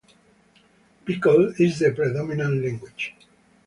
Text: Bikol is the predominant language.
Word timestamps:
Bikol 1.07 1.59
is 1.59 1.77
the 1.77 1.91
predominant 1.93 2.63
language. 2.65 3.13